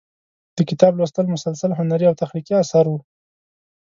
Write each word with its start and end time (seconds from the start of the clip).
د 0.57 0.59
کتاب 0.69 0.91
لوست 0.99 1.17
مسلسل 1.35 1.71
هنري 1.79 2.05
او 2.07 2.15
تخلیقي 2.21 2.53
اثر 2.63 2.85
و. 2.89 2.93